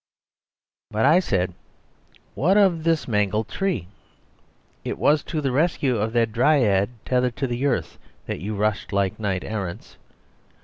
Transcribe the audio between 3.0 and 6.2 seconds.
mangled tree? It was to the rescue of